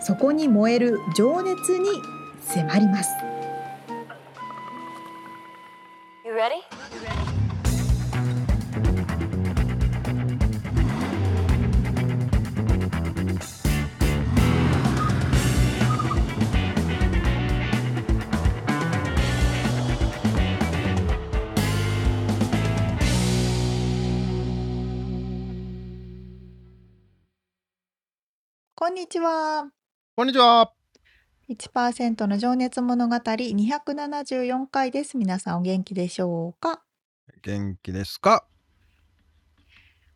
[0.00, 1.88] そこに燃える情熱に
[2.40, 3.10] 迫ります。
[28.74, 29.79] こんにちは。
[30.16, 30.72] こんにちは。
[31.48, 35.16] 1%の情熱物語274回です。
[35.16, 36.82] 皆さんお元気でしょうか？
[37.42, 38.44] 元気ですか？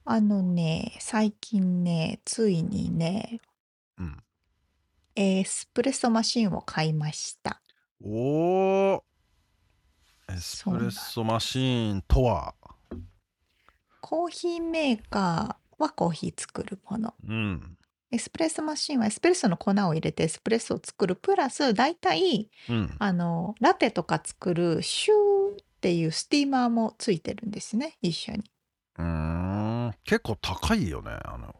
[0.04, 3.40] あのね、最近ね、ついにね、
[3.96, 4.22] うん。
[5.14, 7.62] エスプレッソマシンを買いました。
[8.04, 9.00] おー。
[10.28, 12.54] エスプレッソマシーンとは？
[14.02, 17.14] コーヒーメーカーはコーヒー作るもの。
[17.26, 17.78] うん。
[18.14, 21.16] エスプレッソマシンはエスプレッソの粉を入れてエスプレッソを作る。
[21.16, 22.96] プラス大体うん。
[22.98, 27.96] あのラテとか作るシューっていうスティーマーもついてるんですね。
[28.02, 28.44] 一緒に。
[28.98, 29.04] うー
[29.88, 29.94] ん。
[30.04, 31.54] 結構高いよねあの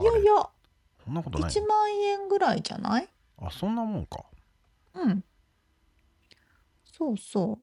[0.00, 0.48] いやいや。
[1.04, 3.08] そんなことない1万円ぐらいじゃない？
[3.38, 4.24] あそんなもんか。
[4.94, 5.22] うん。
[6.84, 7.58] そうそ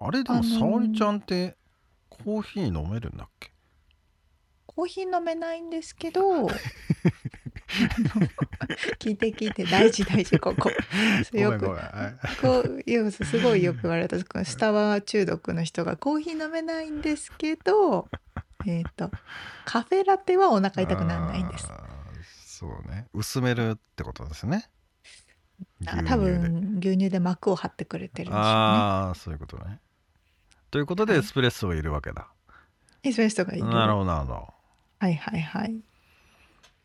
[0.00, 0.04] う。
[0.04, 0.58] あれでもあのー。
[0.58, 1.56] 沙織ちゃんって
[2.08, 3.50] コーヒー飲めるんだっけ？
[4.78, 6.46] コーヒー飲めないんですけど
[9.00, 10.70] 聞いて聞いて大事大事ここ。
[11.36, 11.66] よく。
[12.40, 18.08] こういやすごいよく言われたこのスタバ中毒の人がコーヒー飲めないんですけど
[18.66, 19.10] えっ、と
[19.64, 21.68] カフェラテはお腹痛くならないんです。
[22.46, 23.08] そうね。
[23.12, 24.70] 薄めるってことですね。
[26.06, 27.18] 多分牛乳で。
[27.18, 28.48] 膜を張ってくれてるんでしょうね。
[28.48, 29.80] ああそういうことね。
[30.70, 32.28] ということでエスプレッソがいるわけだ、
[33.02, 33.64] エスプレッソがいる。
[33.64, 34.57] なるほどなるほど
[34.98, 35.80] はいはいはい。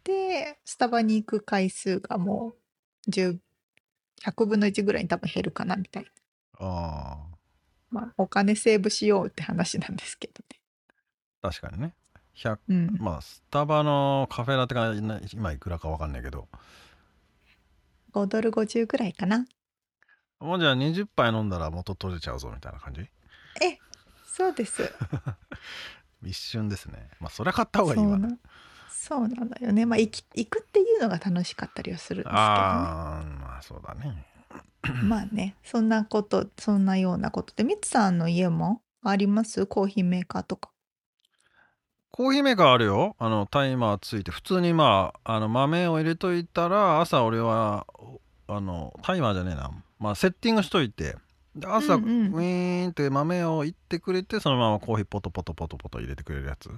[0.03, 2.55] で、スタバに行く回数がも
[3.07, 3.39] う10、
[4.23, 6.09] 100分の1ぐらいに多分減るかなみたいな。
[6.59, 7.37] ああ。
[7.89, 10.59] まあ、お金セーブしようって話なんですけどね。
[11.41, 11.95] 確かにね。
[12.35, 12.97] 100、うん。
[12.99, 14.93] まあ、スタバのカフェラテが
[15.31, 16.47] 今いくらかわかんないけど。
[18.13, 19.45] 5ドル50ぐらいかな。
[20.39, 23.01] もうじゃあ20杯飲んだら元取れちゃうぞみたいな感じ？
[23.61, 23.79] え、
[24.25, 24.83] そうです。
[26.25, 27.09] 一瞬ですね。
[27.19, 28.17] まあそれは買った方がいいわ。
[28.17, 28.37] ね
[28.89, 29.85] そうなのよね。
[29.85, 34.25] まあ行き行くっていうのが楽しかったりはするんですけど、ね、ああまあそうだね。
[35.03, 39.65] まあねそんなことそんなようなことでみつさんの家もあります？
[39.65, 40.69] コーヒーメーカーとか。
[42.11, 43.15] コーヒーメーカーあるよ。
[43.19, 47.87] あのタイマーついて普通にまああの豆を入れといたら朝俺は
[48.47, 49.71] あのタイマーじゃねえな。
[49.99, 51.17] まあセッティングしといて
[51.55, 56.71] で朝、うんうん、ウィーンって豆をいってくれてそのままコーヒーポトポトポトポト入れてくれるやつ。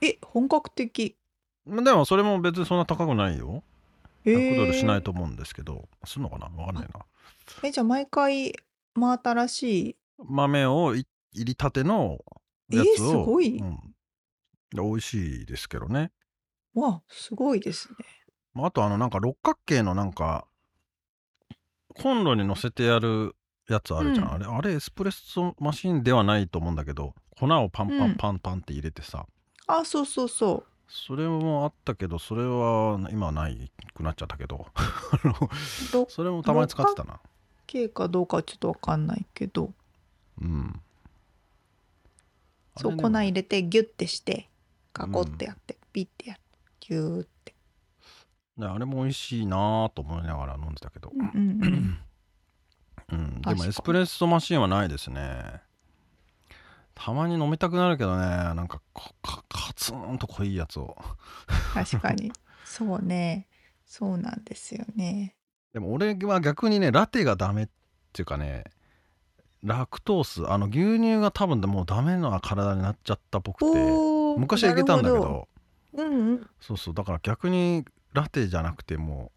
[0.00, 1.16] え本格的。
[1.66, 3.62] でもそれも別にそんな高くないよ。
[4.24, 5.88] 100ドルしないと思うんですけど。
[6.04, 6.48] するのかな？
[6.48, 7.00] 分かんないな。
[7.62, 8.54] えじゃあ毎回
[8.94, 9.96] 真新しい。
[10.18, 12.18] 豆を入りたての
[12.68, 13.78] やつを、すごい、うん、
[14.72, 16.12] 美味しいですけどね。
[16.74, 17.96] わすごいですね。
[18.56, 20.46] あとあのなんか六角形のなんか
[22.00, 23.34] コンロに乗せてやる
[23.68, 29.26] やつあるじゃん、うん、あれあれエスプレッソマシンではないと思うんだけど粉をパンパンパンパンって入れてさ、
[29.68, 30.64] うん、あそうそうそう。
[30.88, 34.66] それもあったけどそれは今はないくなっちゃったけど。
[36.08, 37.20] それもたまに使ってたな。
[37.66, 39.72] 系かどうかちょっと分かんないけど。
[40.40, 40.80] うん。
[42.76, 44.48] そう粉入れてギュッてして
[44.92, 46.42] ガコってやって、うん、ピッてやって
[46.80, 47.54] ギューって。
[48.60, 51.98] あれも美味しいなと思いながら飲んでたけど、うんうんうん
[53.12, 55.62] うん、でもエスプレッソマシンはないですね。
[56.94, 58.26] たまに飲みたくなるけどね。
[58.26, 60.96] なんかカツンと濃いやつを。
[61.74, 62.32] 確かに。
[62.64, 63.48] そうね。
[63.84, 65.34] そうなんですよね。
[65.72, 67.68] でも俺は逆にねラテがダメっ
[68.12, 68.64] ていうかね
[69.64, 75.48] ラクトースあの牛乳が多分もうダメな体になっちゃったっぽくて昔はいけたんだけど。
[75.94, 76.94] うん、うん、そうそう。
[76.94, 79.32] だから逆にラテじゃなくても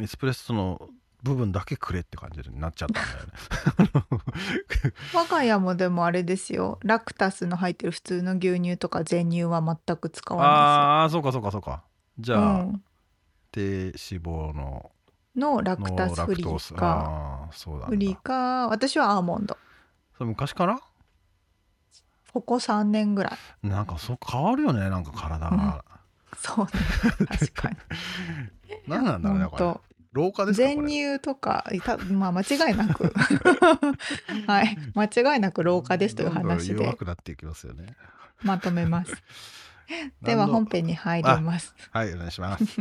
[0.00, 0.88] エスプレッソの
[1.24, 4.92] 部分だけくれって感じになっちゃったんだよね。
[5.14, 6.78] 我が家もでもあれですよ。
[6.82, 11.82] ラクタスの入ってる普通の牛乳とか全乳は全く使わないああそうかそうかそうか。
[12.18, 12.84] じゃあ、うん、
[13.50, 14.92] 低脂肪の
[15.34, 17.86] のラクタスフリノーかあーそうだ。
[17.86, 18.68] フリーか。
[18.68, 19.56] 私はアーモンド。
[20.18, 20.78] それ昔から？
[22.34, 23.30] ここ3年ぐら
[23.62, 23.66] い。
[23.66, 25.84] なんかそう変わるよねなんか体が、
[26.36, 26.70] そうね。
[27.26, 27.76] 確かに。
[28.86, 33.12] 何なんだろうねこれ老化です全乳とかいたまあ間違いなく。
[34.46, 34.78] はい。
[34.94, 36.84] 間違いなく老化ですという話で。
[36.84, 37.96] 弱くなっていきますよね。
[38.42, 39.12] まとめます。
[40.22, 41.74] では本編に入ります。
[41.90, 42.64] はいお願いします。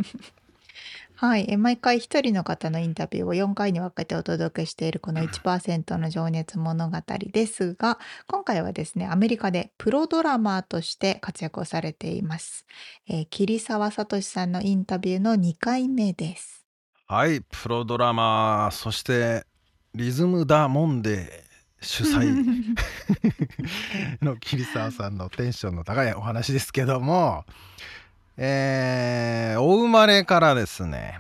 [1.16, 6.98] はい、え毎回一人の方のインタビューを4回に分けてお届けしているこの1%の情熱物語
[7.32, 7.98] ですが
[8.28, 12.66] 今回はですねアメリカでプロドラマーとして活躍をされています、
[13.08, 16.62] えー桐沢聡さんのインタビューの2回目です
[17.13, 19.45] はいプロドラマーそして
[19.94, 21.44] リズムダモンデ
[21.80, 22.75] 主催。
[24.24, 27.45] の桐沢さんのテンションの高いお話ですけども
[28.36, 31.19] えーお生まれからですね、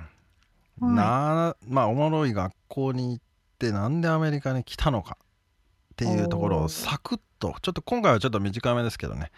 [0.81, 0.93] はい。
[0.95, 3.23] なまあおもろい学校に行っ
[3.59, 9.29] てなんでアメリカに来たのかっていうところをサクッとちょっと今回はちょっと短めですけどね、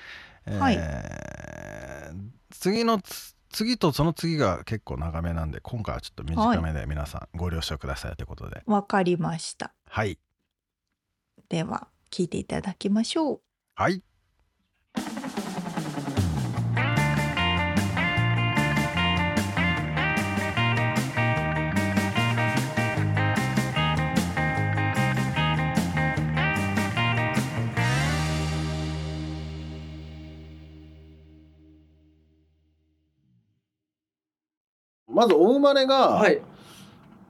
[0.46, 2.16] えーはい。
[2.50, 8.62] 次のつ次とその次が結構長めなんで今回はちょっと短めで皆さんご了承くださいということで。
[8.66, 9.74] わかりました。
[9.88, 10.20] はい。
[11.48, 13.42] では聞いていただきましょう。
[13.76, 14.05] はい
[35.16, 36.42] まずお生まれが、はい、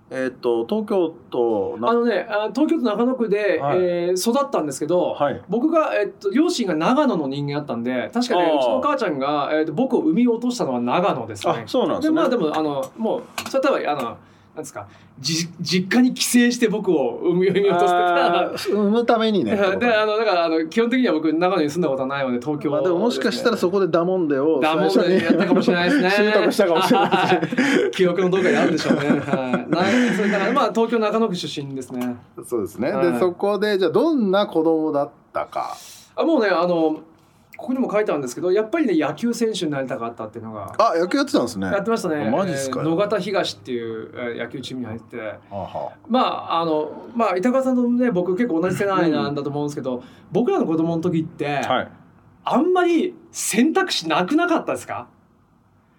[0.10, 3.78] えっ、と東京都あのねあ東京都中野区で、はい。
[3.80, 5.42] えー育ったんですけど、はい。
[5.48, 11.54] 僕が、えっと、両親が長野の人間だったんで確かねうちの母ちゃんが、えっと、僕を産み落としたのは長野ですね。
[11.66, 11.68] あ。
[11.68, 12.16] そうなんですね。
[12.16, 14.18] まあでもあのもうそれは多分あの
[14.56, 14.88] なんですか
[15.20, 19.52] じ実家に帰省して僕を産み産み落としてあー産むためにね。
[19.78, 26.10] であのだからあの基本的には僕長野に住んだことはないので東京まあ、でももしかしたらそこでダモンデをダモンでやったかもしれないですね。
[26.10, 29.00] 習得したかもしれない 記憶のどっかにあるんでしょうね。
[29.10, 29.70] はい。
[29.70, 32.16] なそれだからまあ東京中野区出身ですね。
[32.46, 33.12] そうですね、はい。
[33.12, 35.76] でそこでじゃあどんな子供だったか。
[36.16, 37.02] あもうねあの
[37.58, 41.68] ここにも書いてあるんですけどやっぱりね野球選手になりたかったっていうのがあ野球やってたんですね。
[41.68, 42.28] やってましたね。
[42.28, 42.82] あマジっすか。
[42.82, 45.18] えー野方東っていうえー野球チームに入って。
[46.10, 51.92] まああのまあ板川さんとね僕結構同じ世代なんだと思うんですけど、僕らの子供の時って、あはい。
[52.44, 55.08] あんまり選択肢なくなかったですか？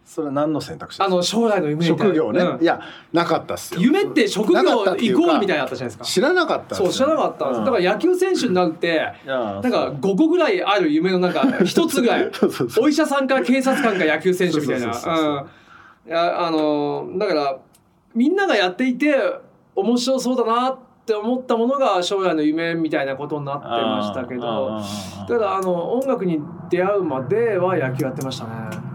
[0.06, 2.14] それは何の選択肢あの将来の夢みたいな。
[2.14, 2.62] 職業ね、うん。
[2.62, 2.80] いや
[3.12, 3.80] なかったっすよ。
[3.80, 6.86] 夢って職業なかったっていうかイコールみたいなのあったじゃないですか知らなかったっすよ。
[6.86, 7.64] そう知らなかったうん。
[7.64, 12.84] だから野球選手になるってなんか5個ぐらいある夢のなんか1つぐらいそうそうそう。
[12.84, 14.92] お医者さんか警察官か野球選手みたいな。
[16.08, 17.58] あのだから
[18.14, 19.12] みんながやっていて
[19.74, 24.80] 面白そうだなって思ったものが将来の夢みたいなことになってましたけど。
[25.26, 28.85] ただあの音楽に出会うまでは野球やってましたね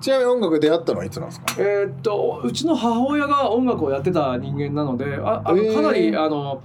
[0.00, 1.46] ちなみに音楽出会ったのはいつなんですか？
[1.58, 6.62] えーっとうちの母親が音楽をやってた人間なのでああのかなりあの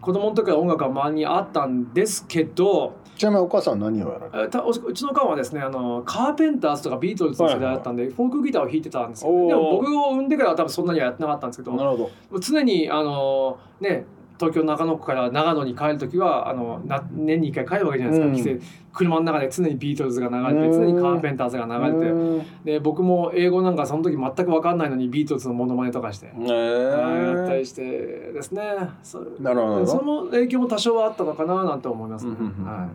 [0.00, 9.48] 子供の時から音楽は周りにあったんですけどちなみにお母さん何をやられてえーたおうちの母はですねあのカーペンターズとかビートルズの世代だったんで、フォークギターを弾いてたんですよ、おー。
[9.48, 12.38] でも僕を産んでからは多分そんなにはやってなかったんですけどなるほど。
[12.38, 14.04] 常にあのね
[14.38, 18.62] 東京中野区から長野に帰る時はあのな年に1回帰るわけじゃないですか、うん。
[18.92, 22.10] 車の中で常にビートルズが流れて常にカーペンターズが流れて。
[22.10, 22.64] うん。
[22.64, 28.62] で僕も英語なんかその時全く分かんないのにビートルズのモノマネとかして、へやったえりしてですね。
[29.02, 29.86] そなるほど。
[29.86, 32.88] その影響も多少はあったのかななんて思いますね、うんうんうんは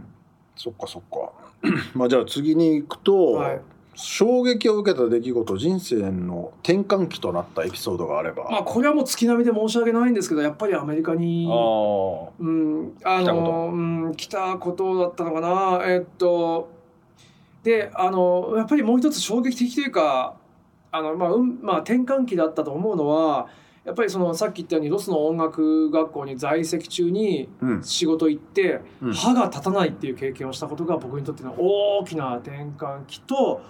[0.55, 1.31] そっかそっか。
[1.95, 3.61] まあじゃあ次に行くと、いはい
[4.01, 15.81] 衝撃を受けた出来事人生の転換期となったエピソードがあれば、まあこれはもう月並みで申し訳ないんですけどやっぱりアメリカにあうん、あ来たことの、うん、来たことだったのかな。
[15.85, 16.69] えっと、
[17.63, 20.35] で、あの、やっぱりもう一つ衝撃的というか、
[20.91, 23.47] あの、まあ、うん、まあ、転換期だったと思うのは、
[23.85, 27.83] やっぱりそのさっき言ったようにロスの音楽学校に在籍中にうん。
[27.83, 29.13] 仕事行ってうん。
[29.13, 33.61] 歯が立たないっていう経験をしたことが僕にとっての大きな転換期と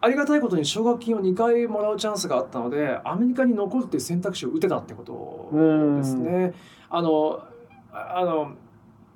[0.00, 5.50] ありがたいことに奨学金を2回もらうチャンスがあったのでアメリカに残るっていう選択肢を打てたってこと
[5.98, 6.54] ですね。
[6.88, 7.42] あの
[7.92, 8.52] ああの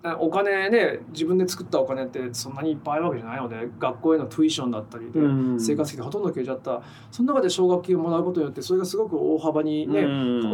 [0.02, 5.60] あお金ね自分で作ったお金ってそんなにいっぱいあるわけじゃないので学校へのトゥイションだったりで、うん。
[5.60, 6.82] 生活費がほとんど消えちゃった。
[7.10, 10.00] その中で奨学金をもらうことによってそれがすごく大幅にね、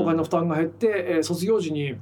[0.00, 1.96] お金の負担が減って、えー卒業時に、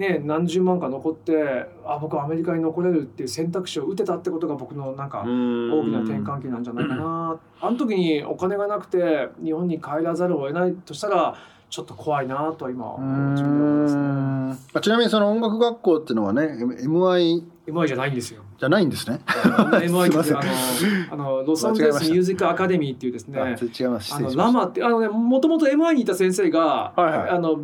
[0.00, 11.36] ね、何十万か残ってあ僕はアメリカに残れるっていう選択肢を打てたってことが僕のなんか大大きな転換期なんじゃないかな、あの時にお金がなくて日本に帰らざるを得ないとしたら
[11.68, 14.80] ちょっと怖いなと今思いますね。
[14.80, 18.42] ちなみにその音楽学校っていうのはね M- MI MI じゃないんですよ。
[18.58, 19.20] じゃないんですね。
[19.26, 23.38] MI ってあのあのロサンゼルスミュージックアカデミーっていうですね。
[23.38, 24.14] あ違います。
[24.14, 27.30] あのラマってあのねもともと MI にいた先生が、はいはい。
[27.30, 27.60] あの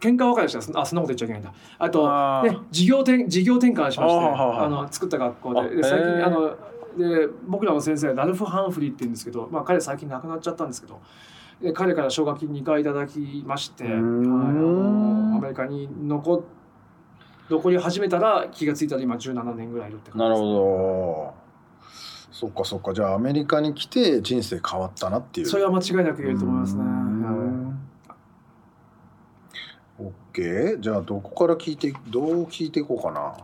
[0.00, 1.52] 喧嘩別れしたんですあそんなこと言っちゃいけないんだ。
[1.78, 6.56] あとね事業転事業転換しましてあの作った学校あでで最近あの
[6.96, 11.00] で僕らの先生ラルフ・ハンフリーって言うんですけど、まあ、彼最近亡くなっちゃったんですけど
[11.60, 16.42] で彼から奨学金2回いただきまして、アメリカに残っ
[17.50, 21.44] 残り始めたら気がついたら今17年ぐらいいるって感じなるですほど。
[22.32, 22.94] そっかそっか。
[22.94, 25.46] じゃあアメリカに来て人生変わったなっていう。
[25.46, 26.82] それは間違いなく言えると思いますね。
[26.82, 27.03] うん
[29.98, 30.80] オッケー。
[30.80, 33.36] じゃあどこから聞いてどう聞いていこうかな。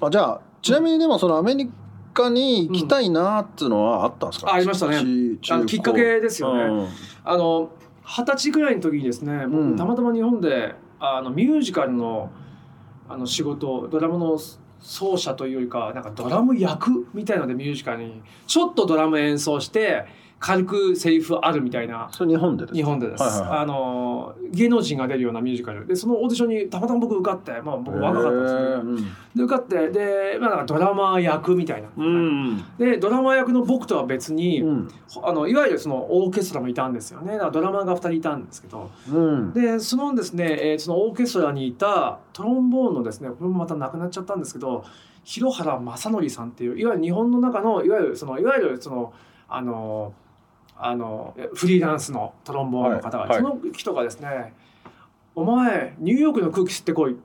[0.00, 1.70] あじゃあちなみにでもそのアメリ
[2.12, 4.96] カに行きたいなっていうのはあったんですか、あありましたね。
[5.50, 6.62] あのきっかけですよね。
[6.62, 6.88] うん。
[7.24, 7.70] あの
[8.04, 9.76] 二十歳ぐらいの時にですね、僕うん。
[9.76, 12.30] たまたま日本であのミュージカルの
[13.08, 14.38] あの仕事ドラムの
[14.80, 20.04] 奏者というよりかなんかドラム役みたいのでミュージカルにちょっとドラム演奏して
[20.40, 22.08] 軽くセリフあるみたいな。
[22.12, 23.58] それ日本でです日本でです、はいはいはい。
[23.60, 29.04] あの芸能人が出るようなミュージカルでそのオーディションにたまたま僕受かって、まあ、僕若かったんですけど、へー
[29.36, 34.88] で受かってで、まあ、なんかドラマー役みたいな、うんでドラマー役の僕とは別に、うん。
[35.22, 37.32] あのいわゆるそのオーケストラもいたんですよね。
[37.32, 38.90] だからドラマーが2人いたんですけど。
[39.10, 39.52] うん。
[39.52, 44.84] でそのですね、えーそのオーケストラにいたトロンボーンのですねこれもまた亡くなっちゃったんですけど
[45.22, 49.12] 広原正則さんっていういわゆる日本の中のいわゆるそのいわゆるその
[49.48, 50.12] あの
[50.76, 53.38] あのフリーランスのトロンボーンの方が、はいはい。
[53.38, 54.52] その人がですね
[55.34, 57.22] 「お前ニューヨークの空気吸ってこい」って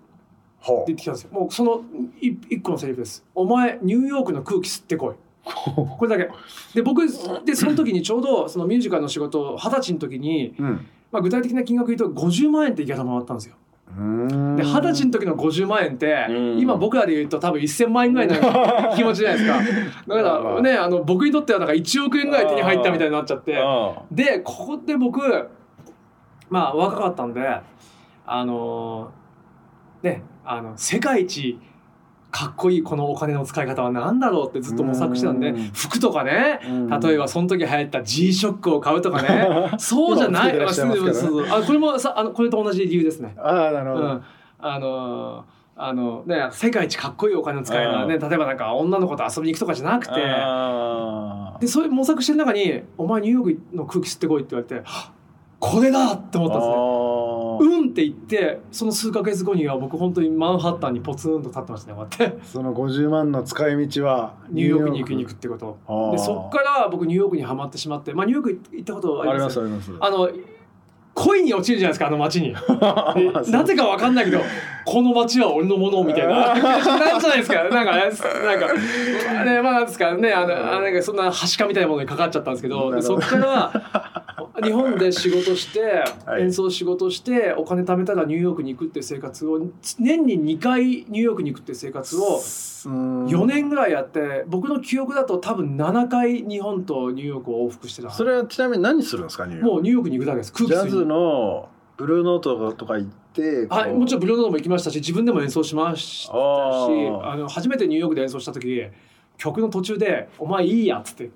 [0.61, 1.29] は言ってきたんですよ。
[1.31, 1.81] もうその
[2.21, 5.15] い一個のセリフです「お前ニューヨークの空気吸ってこい」
[5.49, 6.29] これだけ。
[6.75, 7.05] で僕
[7.45, 10.87] でその時にちょうどそのミュージカルの仕事二十歳の時に、うん。
[11.11, 13.55] まあ、具体的な金額言うと50万円ってギャラもらったんですよ。
[13.55, 13.68] うん
[14.55, 16.59] で二十歳の時の50万円ってうん。
[16.59, 18.35] 今僕らで言うと多分1000万円ぐらいの
[18.95, 20.15] 気持ちじゃないですか。
[20.15, 23.57] だからねあの僕にとってはなんか1億円ぐらい手に入ったみたいになっちゃって。
[23.57, 25.21] あでここで僕
[26.49, 27.41] まあ若かったんで
[28.25, 29.11] あの
[30.01, 31.59] ねあの世界一
[32.31, 35.71] かっこいいこのお金の使い方は何だろうってずっと模索してたんでうん。
[35.71, 36.59] 服とかね。
[36.63, 39.71] ー例えばその時流行った G ショックを買うとかね。
[39.79, 40.53] そうじゃない。
[41.43, 41.49] ね。
[41.51, 43.35] あこれもさあのこれと同じ理由ですね。
[43.37, 44.21] ああなるほど、うん、
[44.59, 45.45] あの
[45.75, 50.13] あのね世界一かっこいいお金の使い方ね例えばなんか女の子と遊びに行くとかじゃなくて。
[51.59, 55.13] でそういう模索してる中に「お前ニューヨークの空気吸ってこい」って言われてはっ
[55.59, 56.75] 「これだ!」って思ったんですね。
[57.59, 57.89] うん。
[57.89, 62.39] って言ってその数ヶ月後には僕本当にマンハッタンにポツンと立ってましたねこうやって。
[62.45, 66.11] その50万の使い道はニューヨークに行くに行くってこと。
[66.11, 69.91] でそっから僕ニューヨークにはまってしまってまあニューヨーク行ったことあありりますすあります。
[69.99, 70.29] あの
[71.15, 72.53] 恋に落ちるじゃないですかあの街に。
[73.51, 74.39] なぜかわかんないけど
[74.85, 77.63] この街は俺のものみたいな なんじゃないですか。
[77.63, 83.71] なんかなんかねまあなんですかねあのあなんかそんなはしかみたいなものにかかっちゃったんですけどでそっから
[84.61, 86.43] 日本で仕事してはい。
[86.43, 89.59] 演奏仕事してお金貯めたらニューヨークに行くっていう生活を
[89.99, 98.09] 年に2回ニューヨークに行くっていう生活を4 4年ぐらいやって僕の記憶だと多分7回日本とニューヨークを往復してた。
[98.11, 99.73] それはちなみに何するんですかニューヨーク？
[99.73, 100.53] もうニューヨークに行くだけです。
[100.55, 108.83] ジャズのブルーノートとか行ってはい、もちろんブルーノートも行きましたし自分でも演奏しましたしあの初めてニューヨークで演奏した時
[109.37, 111.29] 曲の途中で「お前いいや」っつって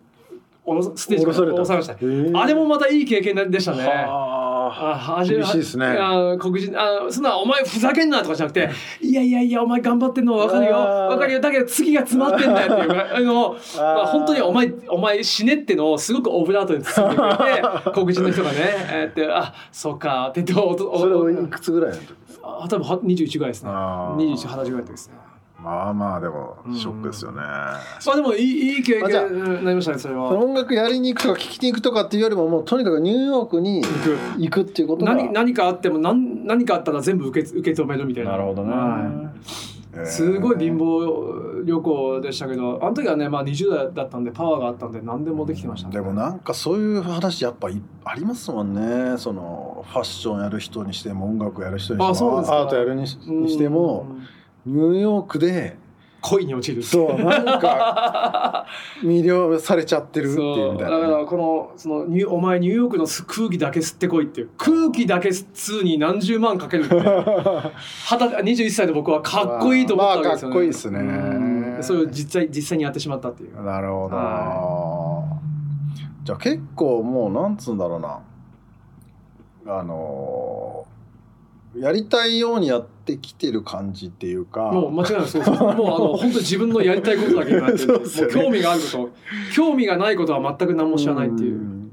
[0.95, 1.93] ステージから降ろさした。
[2.39, 3.85] あれもまたいい経験でしたね。
[3.85, 4.53] はあ。
[4.69, 5.85] はじ厳しいですね。
[5.85, 8.69] あ黒人あそんなお前ふざけんなとかじゃなくて
[9.01, 10.77] いやいやいやお前頑張ってんの分かるよ。
[10.77, 11.09] あー。
[11.09, 11.41] 分かるよ。
[11.41, 12.91] だけど次が詰まってんだよっていう。
[12.91, 17.61] あまあ、本当にお前お前死ねってのをすごくオブラートに包んでくれて
[17.93, 18.57] 黒人の人がね
[18.91, 22.59] えーってあそうかって言っておおそれおをいくつぐらいの時ですか？
[22.63, 23.69] あ多分は21ぐらいですね。
[23.73, 24.23] あー。
[24.23, 25.15] 21二十歳ぐらいの時ですね
[25.63, 27.37] まあまあでもショックですよね。
[27.37, 30.29] まあでもいいいい経験になりましたねそれは。
[30.29, 33.81] 音楽やりに行くとか聴きに行くとかっていうよりももうとにかくニューヨークに
[34.37, 34.63] 行く。
[34.63, 35.15] っていうことが。
[35.15, 38.31] 何何かあっても何何かあったら全部受け受け止めるみたいな。
[38.31, 38.73] なるほどね。
[40.05, 45.93] すごい貧乏旅行でしたけどあの時はねまあ20代だったんでパワーがあったんで何でもできてましたね。
[45.93, 49.17] でもなんかそういう話やっぱいありますもんね。
[49.17, 52.09] そのファッションやる人にしても音楽やる人にしても。
[52.09, 52.57] あそうですか。
[52.57, 54.27] アートやるにしにしてもうん
[54.65, 55.77] ニューヨークで
[56.23, 56.81] 恋に落ちる。
[56.81, 58.65] そうなんか
[59.03, 60.97] 魅了されちゃってるっていうみたいな。
[60.99, 64.49] ね、からこのそのニュお前ニューヨークの空気だけ吸ってこいっていう。
[64.57, 66.95] 空気だけ吸うに何十万かけるって
[68.41, 70.99] 二十21歳の僕はかっこいいと思ったわけですよね、まあかっこいいっすね。
[70.99, 71.83] うん。
[71.83, 73.61] それを実際実際にやってしまったっていう。
[73.61, 75.23] なるほど、は
[76.23, 78.19] じゃあ結構もうなんつうんだろうな。
[79.65, 80.92] あのー
[81.75, 84.71] やりたいようにやってきてる感じっていうか。
[84.71, 85.77] もう間違いなそうそうもうあの
[86.17, 87.93] 本当に自分のやりたいことだけになってね。
[88.31, 89.09] 興味があること。
[89.53, 91.55] 興味がないことは全く何も知らないっていう。
[91.55, 91.91] ん。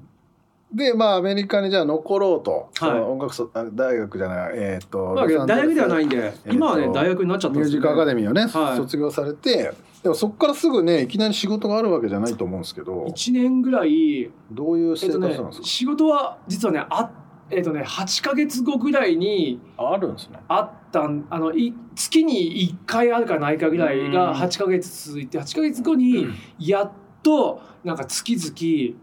[0.73, 3.01] でまあアメリカにじゃあ残ろうと、はい。
[3.01, 3.35] 音楽
[3.75, 8.77] 大学じゃないえーっとまあ、大学ではないんで、えっと今はね大学になっちゃったんですよ、ミュージックアカデミーをね、はい。
[8.77, 9.73] 卒業されて
[10.03, 13.05] でもそこからすぐねいきなり仕事があるわけじゃないと思うんですけど。
[13.07, 17.11] 1年ぐらい、どういう生えっとね活なんですか、、仕事は実はねあ
[17.51, 20.39] えっとね8か月後ぐらいにあるんですね。
[20.49, 26.27] あったんあのい月に1回あるかないかぐらいが8か月続いて8か月後に
[26.59, 26.93] やっ
[27.23, 28.99] となんか月々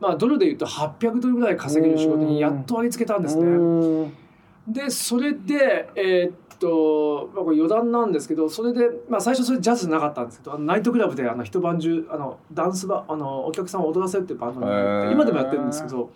[0.00, 3.44] まあドルで言うと800ドルぐらい稼げる仕事にやっとありつけたんですね。
[3.44, 4.12] ね
[4.66, 16.10] でそれでえーっと、まあ、これ余談なんですけどそれで、まあ、最初それジャズなかったんですけどナイトクラブであの一晩中あのダンスバあのお客さんを踊らせるっていうバンドに今でもやってるんですけど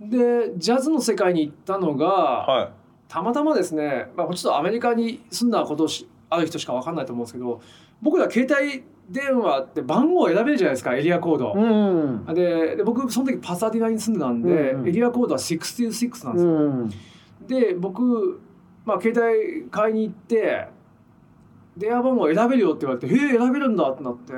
[0.00, 2.72] でジャズの世界に行ったのが、は
[3.08, 5.88] たまたまですね、まあ、ちょっとアメリカに住んだこと
[6.30, 7.60] ある人しか分かんないと思うんですけど
[8.00, 11.52] 僕ら携帯電話って番号を選べるじゃないですかエリアコード。
[11.52, 16.50] うんでで僕その時パサディナに住んでたんで、うんうんエリアコードは66なんですよ。
[16.50, 16.90] うん
[17.46, 18.40] で僕、
[18.84, 20.68] まあ、携帯買いに行って
[21.76, 24.32] 電話番号選べるよって言われて「へえ選べるんだ」ってなって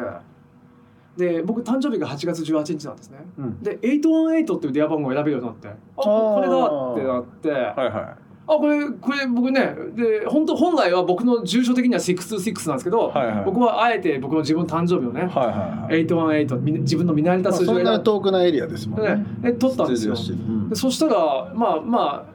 [1.16, 3.18] で僕誕生日が8月18日なんですね。
[3.38, 3.62] うん。
[3.62, 7.80] で818っていう電話番号を選べるようになってあこれだってなって。
[7.80, 7.90] あはい。
[7.90, 8.16] は
[8.46, 13.44] これこれ僕ねで本当本来は僕の住所的には626なんですけど、はいはい。
[13.44, 16.06] 僕はあえて僕の自分の誕生日をね、いはいはい。
[16.06, 19.14] 818み自分の見慣れたまあ数字を選そんなに遠くないエリアですもんね。
[19.14, 20.14] んでで取ったんですよ。
[20.14, 20.68] うん。
[20.70, 22.32] でそしたらまあまあ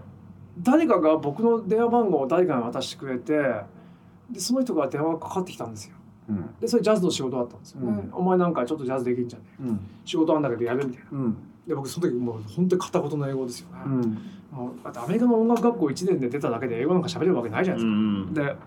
[0.59, 3.33] 誰かが僕の電話番号を誰かに渡してくれて
[4.31, 5.95] でその人から電話がかかってきたんですよ。
[5.99, 6.06] うん
[6.59, 7.81] でそれジャズの仕事だったんですよ。
[7.81, 8.13] ね、うん。
[8.13, 9.79] お前なんかちょっとジャズできんじゃんうん。
[10.05, 11.17] 仕事あんだけどやるみたいな。
[11.19, 11.37] うん。
[11.67, 14.01] で僕その時もう本当に片言の英語ですよね、うん。
[14.51, 18.57] もうだってアメリカの音楽学校1年で出ただけで英語なんか喋れるわけないじゃないですか、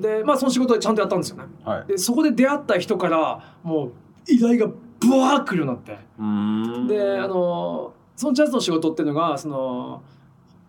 [0.00, 1.44] ででまあその仕事でちゃんとやったんですよね。
[1.64, 1.86] はい。
[1.86, 3.92] でそこで出会った人からもう
[4.26, 5.98] 依頼がブワー来るようになって。
[6.18, 6.86] うん。
[6.88, 10.02] であのそのジャズの仕事っていうのがその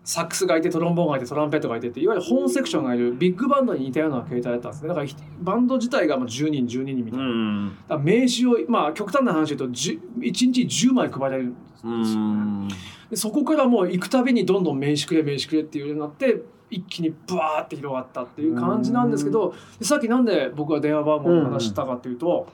[0.08, 4.88] サックスがいてトロンボーンがいてトランペットがいてっていわゆるホーンセクションがいるビッグバンドに似たような形態だったんですね。
[4.88, 11.90] だからひバンド自体がまあ10人12人みたいな、だから名刺をまあ極端な話で言うと10 1日10枚配られるんですよ。
[11.92, 12.74] ね
[13.10, 16.40] でそこからもう行くたびにどんどん名刺くれ名刺くれっていうようになって
[16.70, 22.48] 一気にブワーって広がったっていう感じなんですけどでさっきなんで僕が電話番号の話したかっていうと、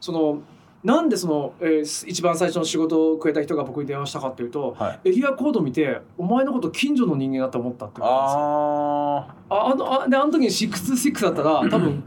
[0.00, 0.42] その
[0.84, 5.08] なんでその、えー一番最初の仕事をくれた人が僕に電話したかっていうとはい。
[5.08, 8.10] エリアコード見てお前のこと近所の人間だと思ったってことですよ。
[8.10, 12.02] あああのあであの時に66だったら多分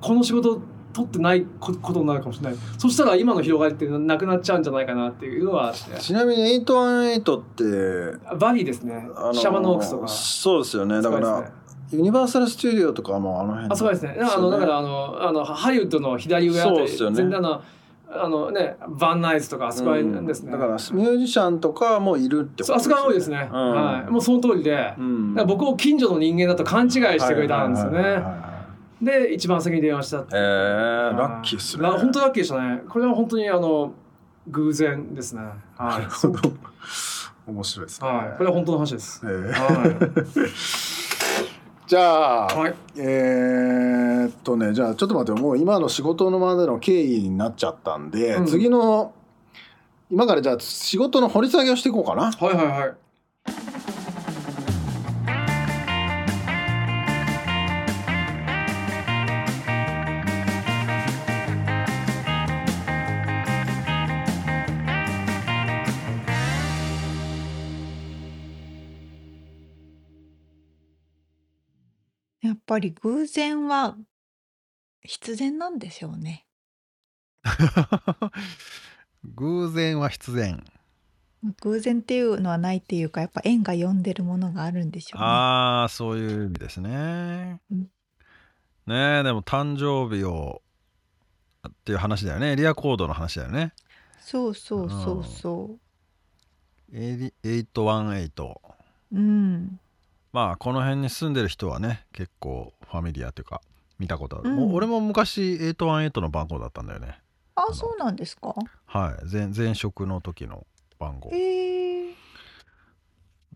[0.00, 0.60] この仕事
[0.92, 2.58] 取ってないこことになるかもしれない。
[2.78, 5.94] そしたら今の広がりってなくなっちゃうんじゃないかなっていうのがあって。
[5.94, 7.42] あちなみに818っ
[8.22, 10.06] てバリーですね、あのシャマノークスとか。
[10.06, 11.02] そうですよね。
[11.02, 11.50] だから
[11.90, 13.72] ユニバーサル・スタジオとかもあの辺。
[13.72, 14.16] あそうですね。
[14.20, 17.16] あのだからあのあのハリウッドの左上あたりそうですよね。
[17.16, 17.62] 全然あの
[18.14, 23.70] あのねバンナイズとかあそこら辺ですね、だからミュージシャンとかもいるってそうあそこら辺多いですね、うん。
[23.72, 25.34] はい、もうその通りで、うん。
[25.46, 27.98] 僕を近所の人間だと勘違いしてくれたんですよね。
[27.98, 28.52] はいはいはいはい
[29.02, 30.36] で一番先に電話したって。
[30.36, 31.82] えー、ラッキーっすね。
[31.82, 32.82] ラ本当ラッキーでしたね。
[32.88, 33.92] これは本当にあの
[34.46, 35.42] 偶然ですね。
[35.76, 36.38] はないるほど。
[37.48, 38.38] 面白いですね、はい。
[38.38, 39.20] これは本当の話です。
[39.24, 39.50] えー。
[39.50, 40.98] は
[41.92, 48.46] じゃあ、い、はい、えーっとねじゃあちょっと待ってもう今の仕事のまでの経緯になっちゃったんで、うん。
[48.46, 49.12] 次の
[50.10, 52.32] 今からじゃあ仕事の掘り下げをしていこうかな。
[52.32, 52.94] はいはいはい
[72.72, 73.98] ぱり偶然は
[75.02, 76.46] 必然なんでしょうね。
[79.24, 80.64] 偶然は必然
[81.60, 85.26] 偶然っていうのはないっていうかやっぱ縁が呼んでるものがあるんでしょうね。
[85.26, 87.90] ああそういう意味ですね、うん
[88.84, 90.60] ねえでも誕生日を
[91.68, 93.72] っていう話だよねエリアコードの話だよね
[94.18, 95.78] そうそうそうそ
[96.92, 98.58] エリ818う。
[99.12, 99.78] うん。
[100.32, 103.60] まあこの辺に住んでる人はね結構ファミリアというか
[103.98, 107.18] 見たことある、うんもう俺も昔818の番号だったんだよね
[107.54, 108.54] あのそうなんですか？
[108.86, 110.66] はい前前職の時の
[110.98, 112.14] 番号へえ。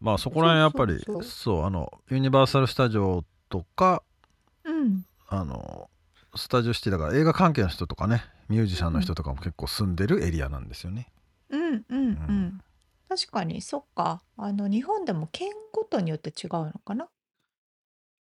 [0.01, 4.03] まあそこら辺やっぱりそうあのユニバーサル・スタジオとか
[4.65, 5.05] うん。
[5.29, 5.89] あの
[6.35, 11.09] スタジオシティだから映画関係の人とかねミュージシャンの人とかも結構住んでるエリアなんですよね。
[11.49, 12.61] うんうんうん。
[13.09, 14.23] 確かにそっか。
[14.37, 17.09] あの日本でも県ごとによって違うのかな？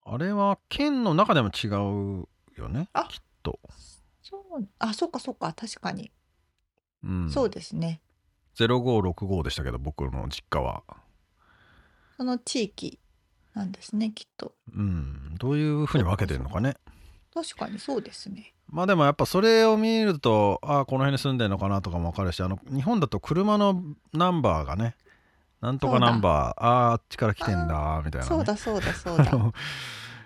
[0.05, 2.29] あれは県の中でも違う
[2.61, 3.61] よねあきっと、
[4.23, 6.11] そうあそっかそっか確かに、
[7.05, 8.01] うん、そうですね。
[8.57, 10.83] 0565でしたけど僕の実家は。
[12.17, 12.99] その地域
[13.55, 14.55] なんですねきっと。
[14.75, 15.35] うん。
[15.39, 16.77] どういうふうに分けてるのかね。
[17.33, 23.83] 確かにそうですねまあでもやっぱそれを見るとああこの辺に住んでるのかなとかも分かるしあの日本だと車の
[24.15, 24.97] ナンバーがね
[25.61, 29.31] なんとかナンバーああーあっちから来てんだみたいな、ね、そうだそうだそうだ。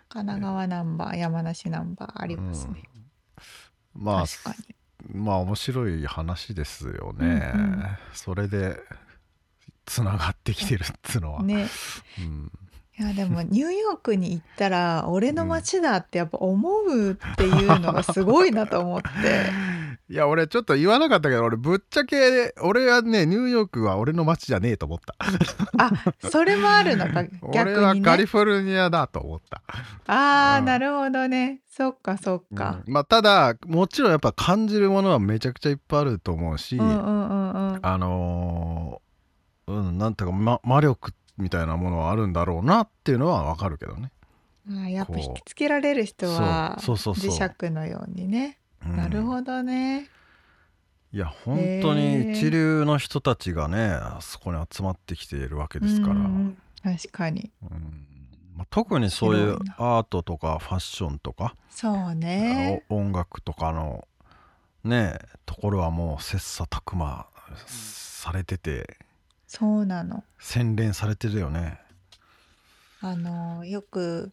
[0.08, 2.84] 神奈川ナンバー山梨ナンバーありますね、
[3.92, 5.20] まあ確かに。
[5.20, 7.84] まあ面白い話ですよね、うんうん。
[8.14, 8.78] それで
[9.84, 11.68] つながってきてるっつうのは、ね。
[12.20, 12.50] うん、
[12.98, 19.06] いやでもニューヨークに行ったら 俺の街だってやっぱ思うっていうのがすごいなと思って。
[20.08, 25.16] いや俺ちょっと言わなかったけど俺ぶっちゃけ俺はねニューヨークは俺の街じゃねえと思った。
[25.78, 25.90] あ
[26.30, 27.24] それもあるのか。
[27.52, 28.04] 逆 俺はにね。
[28.06, 29.62] カリフォルニアだと思った、
[30.06, 30.64] ああ、うん。
[30.64, 31.60] なるほどね。
[31.68, 32.92] そっかそっか、うん。
[32.94, 37.78] まあただもちろんやっぱ感じるものはめちゃくちゃいっぱいあると思うし、うん、うんうんうん。
[37.82, 44.10] あのーうんなんていうか、ま、魔力みたいなものはあるんだろうなっていうのはわかるけどね、
[44.68, 46.94] あーやっぱ引きつけられる人は磁
[47.28, 48.58] 石のようにね。
[48.84, 48.88] う。
[48.88, 50.08] んなるほどね。
[51.12, 56.16] いや本当に一流の人たちがねあそこに集まってきているわけですから、
[56.82, 57.50] 確かに。
[57.62, 58.06] うん。
[58.54, 62.82] まあ、特にそういうアートとかファッションとか、そうね。
[62.88, 64.08] お音楽とかの
[64.82, 67.26] ねところはもう切磋琢磨
[67.66, 68.98] されてて
[69.46, 70.24] そうなの。
[70.38, 71.80] 洗練されてるよね。
[73.00, 74.32] あのよく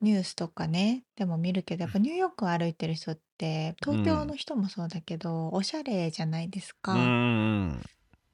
[0.00, 7.82] ニュースとかねでも見るけどやっぱニューヨークを歩いてる人って東京の人もそうだけど、おしゃれじゃないですか、うん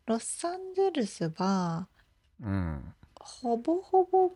[0.07, 1.89] ロサンゼルスは
[2.41, 2.95] うんうん。
[3.19, 4.31] ほぼほぼ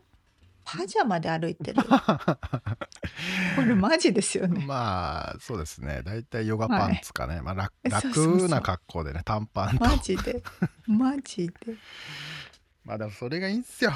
[0.72, 1.82] パジャマで歩いてる。
[3.56, 4.64] これマジですよね。
[4.66, 6.02] まあそうですね。
[6.04, 7.54] 大体ヨガパンツかね、まあ、
[7.88, 9.84] 楽な格好でね短パンと。
[9.84, 10.42] マジで。
[10.86, 11.74] マジで。
[12.84, 13.92] まあでもそれがいいんすよ。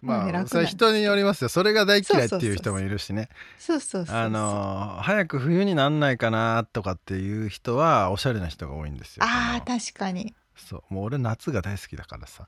[0.00, 0.32] まあまあね。
[0.32, 1.48] 楽それ人によりますよ。
[1.48, 3.28] それが大嫌いっていう人もいるしね。
[3.56, 9.24] そうそうあのー早く冬になんないかなとかっていう人はおしゃれな人が多いんですよ。
[9.24, 10.94] あーその確かにそう。
[10.94, 12.46] もう俺夏が大好きだからさ。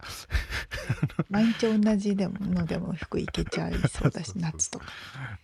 [1.31, 4.87] 毎日同じでものでも服いけちゃいそうだし 夏とか。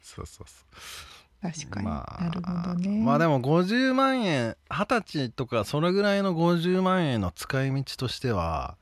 [0.03, 0.65] そうそうそ
[1.49, 1.53] う。
[1.53, 3.03] 確かに、まあなるほどね。
[3.05, 8.77] まあでも50万円二十歳とかそのぐらいの50万円の使い道としては、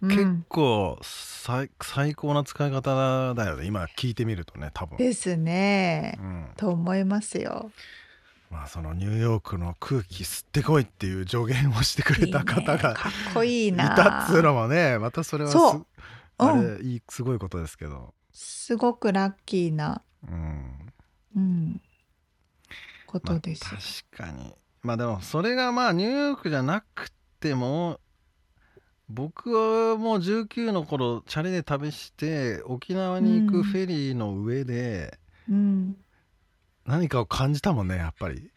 [0.00, 0.10] うん。
[0.10, 3.66] 結構最最高な使い方だよね。
[3.66, 6.18] 今聞いてみるとね多分、ですね。
[6.18, 7.70] うん、と思いますよ
[8.54, 12.94] まあそのニューヨークの空気吸ってこいっていう助言をしてくれた方いいかっ
[13.34, 15.86] こいいいなたっつうのもねまたそれはすそう。
[16.38, 16.78] あうん。
[16.78, 20.92] れすごいことですけど、すごくラッキーな、うん、
[21.36, 21.82] うん、
[23.06, 23.62] こまあとです。
[23.74, 23.80] よ、
[24.16, 24.54] 確かに。
[24.82, 27.98] まあでもそれがまあニューヨークじゃなくても
[29.08, 35.96] 僕はもう19の頃チャリで旅して沖縄に行くフェリーの上でうん、
[36.86, 38.50] 何かを感じたもんねやっぱり、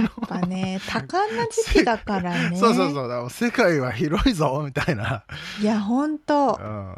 [0.00, 2.56] やっぱね多感な時期だからね。
[2.58, 3.30] そうそうそう。
[3.30, 5.24] 世界は広いぞみたいな、
[5.60, 6.58] いや本当。
[6.60, 6.96] うん、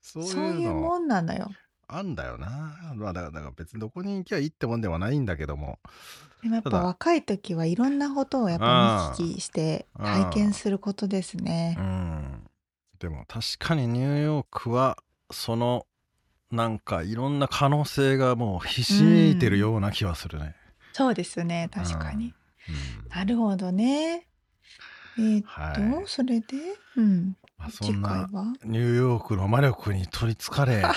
[0.00, 1.50] そうそういうもんなのよ。
[1.88, 5.78] あんだよな、まあ、だからだから別にどこに行きゃいいってもんではないんだけども。
[6.42, 6.84] でもやったぱだ。
[6.84, 10.04] 若い時はいろんなことをやっぱ見聞きしてうん。
[10.04, 11.76] 体験することですね。
[11.78, 12.48] うん。
[12.98, 14.96] でも確かにニューヨークは
[15.30, 15.86] その
[16.52, 20.54] なんかいろんな可能性がもうひしめいてるような気はするね。
[20.92, 21.68] そうですね。
[21.72, 22.34] 確かに。
[22.68, 23.08] うん。
[23.08, 24.26] なるほどね。
[25.18, 26.04] えーっと、はい。
[26.06, 26.56] それで？
[26.96, 27.36] うん。
[27.56, 30.82] まあ、そ次んな回はニューヨークの魔力に取りつかれ。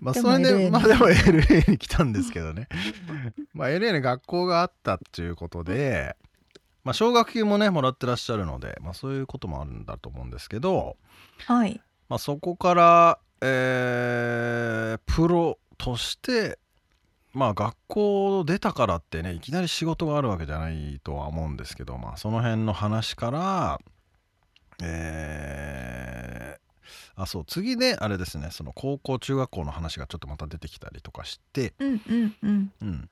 [0.00, 0.70] まあそれでに。
[0.70, 2.68] まあでも LA に来たんですけどね。
[3.52, 6.16] まあ LA に学校があったっていうことで
[6.82, 10.96] まあ奨学金もねもらってらっしゃるのでまあそういうこともあるんだと思うんですけど
[11.46, 11.80] はい。
[12.08, 16.58] まあ、そこから、えープロとして、
[17.32, 23.80] まあ、学校出たからってねいきなり仕事があるわけじゃないとは思うんですけど、まあ、その辺の話から、
[24.82, 26.66] えー
[27.18, 32.72] あそう次であれですねその高校中学校の話がちょっとまた出てきたりとかして、うんうんうん。
[32.82, 33.08] うん、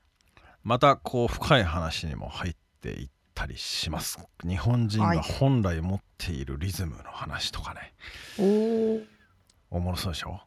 [0.63, 4.19] またこう深い話にも入っていったりします。
[4.47, 7.93] 日本人はいが本来持っているリズムの話とかね、
[8.37, 9.01] おお
[9.75, 10.39] おもろそうでしょ？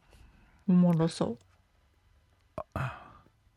[0.68, 1.38] おもろそう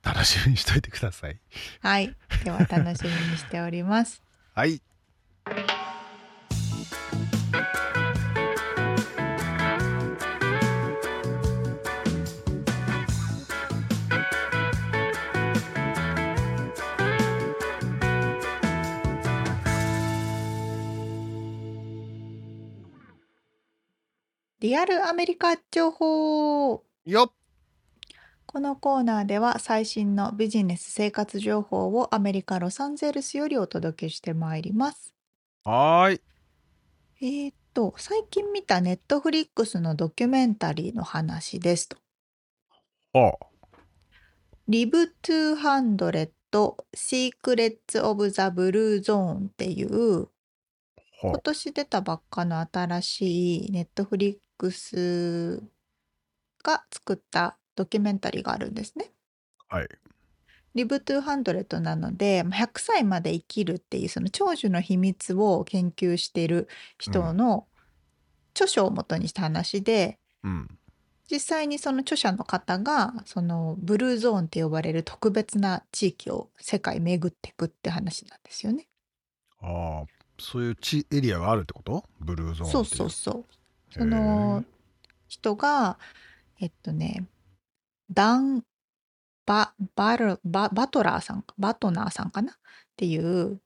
[0.04, 1.40] 楽しみにしといてください。
[1.82, 4.22] はいでは楽しみにしております
[4.54, 4.82] はい。
[24.62, 26.84] リアルアメリカ情報。
[27.06, 27.32] よっ。
[28.46, 35.16] このコーナーでは最新のビジネス生活情報をアメリカ・ロサンゼルスよりお届けしてまいります。
[35.64, 36.22] はーい。
[37.22, 41.98] えーっと、最近見たネットフリックスのドキュメンタリーの話ですと。
[43.14, 43.40] ほ
[44.68, 46.30] リブ200
[46.96, 50.28] Secrets of the Blue Zone っていう
[51.24, 55.64] 今年出たばっかの新しいネットフリックス
[56.64, 59.12] が作ったドキュメンタリーがあるんですね。
[59.72, 59.88] うはい
[60.76, 66.68] リブ200なのでまあ100歳まで生きるっていうその長寿の秘密を研究している
[67.00, 67.66] 人の
[68.54, 70.78] 著書をもとにした話で、うん
[71.32, 78.90] 実際にその著者の方がそのブルーゾーンって呼ばれる特別な地域を世界巡っていくって話なんですよね。
[79.62, 80.06] ああ
[80.38, 82.04] そういう地エリアがあるってこと？
[82.20, 83.46] ブルーゾーンっていそうそうそう。
[83.92, 84.64] その
[85.28, 86.00] 人が
[86.60, 87.26] えっとね
[88.12, 88.64] ダン
[89.46, 92.52] ババルババトラーさんかバトナーさんかな？
[92.52, 92.56] っ
[92.96, 93.60] ていう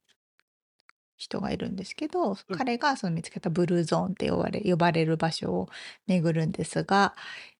[1.17, 2.57] 人がいるんですけど、うん。
[2.57, 5.69] 彼がその見つけたブルーゾーンって呼ばれ呼ばれる場所を
[6.07, 7.15] 巡るんですが、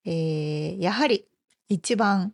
[0.06, 1.25] えーやはり
[1.69, 2.34] 一番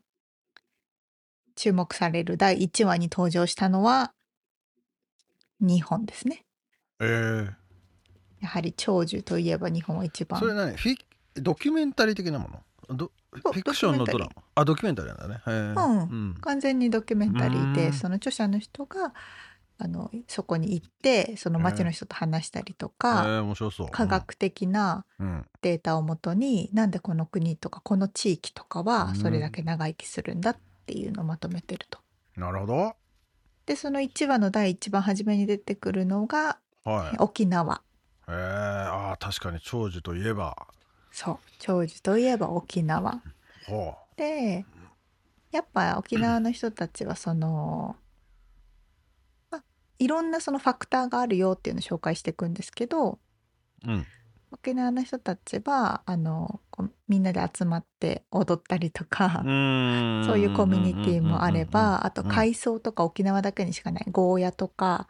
[1.56, 4.14] 注目される第1話に登場したのは
[5.60, 6.46] 日本ですね。
[7.00, 7.54] えー、
[8.42, 10.40] やはり長寿といえば日本は一番。
[10.40, 10.76] それ何？
[10.76, 10.96] フィ
[11.36, 12.96] ドキュメンタリー的なもの？
[12.96, 14.44] ドフィクションのドラマ？
[14.56, 15.42] あドキュメンタリーなんだね。
[15.46, 16.00] うん。
[16.00, 16.36] うん。
[16.42, 17.74] 完全にドキュメンタリーうん。
[17.74, 19.14] でその著者の人が
[19.78, 23.88] あのそこに行ってその町の人と話したりとえか、ー、面白そう。
[23.90, 25.46] 科学的なうん。
[25.62, 32.00] データをもとになんでこの国とかこの地域とかはそれだけ長生きするんだっていうのをまとめてると。
[32.36, 32.94] なるほど。
[33.66, 37.18] でその1話の第1番初めに出てくるのがはい。
[37.20, 37.82] 沖縄
[38.32, 40.68] えー、あー確かに長寿といえば。
[41.12, 41.40] そう。
[41.60, 43.22] 長寿といえば沖縄。
[43.68, 44.66] ほで
[45.52, 47.96] やっぱ沖縄の人たちはその、
[49.50, 49.64] まあ、
[50.00, 53.20] いろんなそのファクターがあるよっていうのを紹介していくんですけど
[53.86, 54.08] ううん
[54.52, 56.60] 沖縄の人たちはあの
[57.08, 59.42] みんなで集まって踊ったりとか、
[60.26, 65.08] そういうコミュニティもあればあとうん海藻とか沖縄だけにしかないゴーヤとか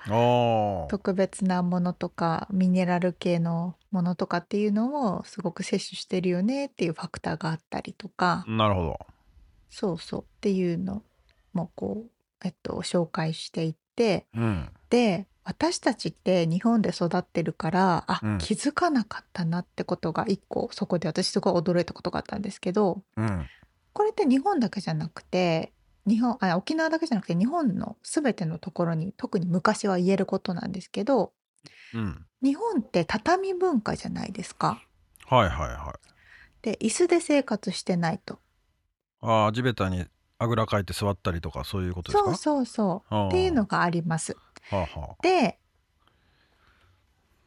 [0.89, 8.45] 特別なものとかミネラル系のものとかっていうのをすごく摂取してるよねっていうファクターがあったりとか。
[8.47, 8.99] なるほど。
[9.69, 10.21] そうそう。
[10.21, 11.03] っていうの
[11.53, 12.09] もこう、
[12.43, 14.69] えっと、紹介していってうん。
[14.89, 18.37] で私たちって日本で育ってるからあ、うん。
[18.37, 23.47] 気づかなかったなってことが一個そこで私すごい驚いたことがあったんですけどうん。
[23.93, 25.73] これって日本だけじゃなくて
[26.07, 31.33] 日本あ沖縄だけじゃなくて日本の全てのところに特に昔は言えることなんですけど
[31.93, 32.25] うん。
[32.43, 34.81] 日本って畳文化じゃないですか。
[35.25, 36.63] はいはいはい。
[36.63, 38.39] で椅子で生活してないと。
[39.21, 40.05] ああ地べたに
[40.39, 42.35] あぐらかいて座ったりとかそういうことですか？
[42.35, 43.27] そうそうそう。
[43.29, 44.35] っていうのがあります。
[44.69, 45.57] はあはで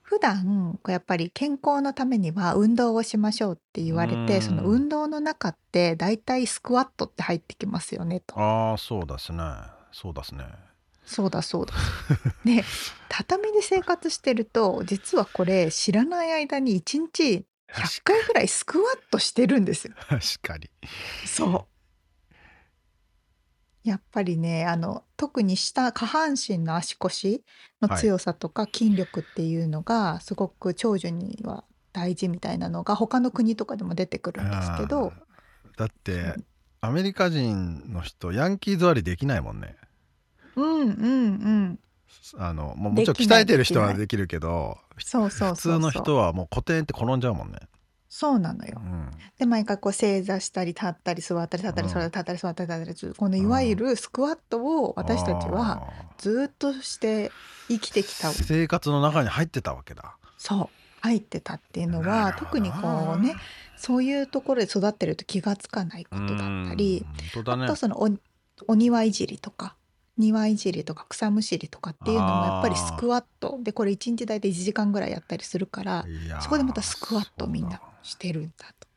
[0.03, 8.39] 普段こうやっぱり健康のためには運動をしましょうって言われうんてその運動の中ってだいたいスクワットって入ってきますよねと。
[8.39, 9.43] ああーそうですね
[9.93, 10.45] そうですね
[11.07, 11.75] そうだそうだ。
[12.45, 12.65] で
[13.09, 19.95] 畳で生活してると実はこれ知らない間に1日100回ぐらいスクワットしてるんですよ。
[20.09, 20.71] 確かに
[21.27, 21.74] そう。
[23.85, 27.45] やっぱりねあの特に下下半身の足腰
[27.83, 35.13] の強さとか筋力っていうのがすごく長寿には大事みたいなのが他の国とかでも出てくるんですけど。
[35.77, 36.35] だって
[36.81, 39.77] アメリカ人の人ヤンキー座りできないもんね。
[40.57, 41.79] うんうんうん。
[42.39, 45.55] あのもうもちろん鍛えてる人はできるけどそうそう。
[45.55, 47.59] 普通の人はもう固定って転んじゃうもんね、
[48.17, 48.81] そうなのよ。
[48.81, 57.33] うん、で毎回こう正座したり立ったり座ったり立ったりうん座ったり立ったり座ったり立ったりこのいわゆるスクワットを私たちはあずっとして
[57.67, 63.35] 生きてきたー生活の中に入ってたわけだそう入ってたっていうのなは特にこうね
[63.77, 66.37] そういうところで育ってると気がつかないことだっ
[66.69, 68.09] たりねあとそのお
[68.69, 69.75] お庭いじりとか
[70.17, 73.59] 庭いじりとか草むしりとかっていうのもやっぱりスクワット。
[73.63, 76.05] でこれ1日大体1時間ぐらいやったりするから
[76.41, 78.89] そこでまたスクワットみんなしてるんだと。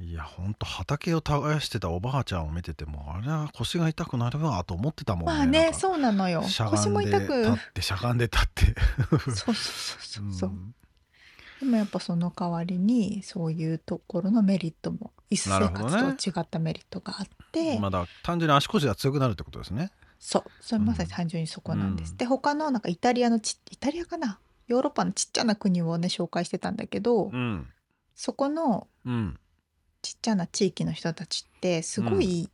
[0.00, 6.42] だいやほんと畑を耕してたおばあちゃんを見ててもあれは腰が痛くなるわと思ってたもんねまあねそうなのよ。
[6.42, 7.48] しゃ腰も痛く。
[7.48, 8.74] ってしゃがんで立って。
[9.08, 10.32] そうそうそうそう。
[10.32, 10.74] そう、ん。
[11.60, 19.90] でもやっぱその代わりにそういうところのメリットも椅子生活とは違ったメリットがあって、まだ単純に足腰が強くなるってことですね
[20.26, 22.16] そうそれまさに単純にそこなんです。
[22.16, 24.38] で他のなんかイタリアのちイタリアかな？
[24.68, 27.68] ヨーロッパのちっちゃな国をね紹介してたんだけど、うん。
[28.14, 29.38] そこのうん。
[30.00, 32.48] ちっちゃな地域の人たちってすごい